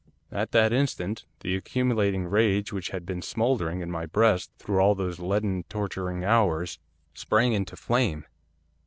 [0.31, 4.95] At that instant the accumulating rage which had been smouldering in my breast through all
[4.95, 6.79] those leaden torturing hours,
[7.13, 8.25] sprang into flame.